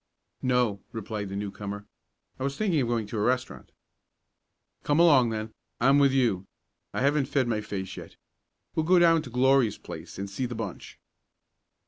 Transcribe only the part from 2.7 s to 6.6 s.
of going to a restaurant." "Come along then. I'm with you.